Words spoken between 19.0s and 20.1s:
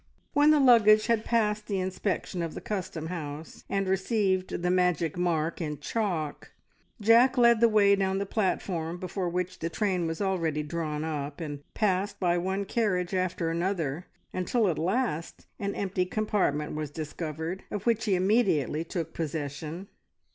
possession.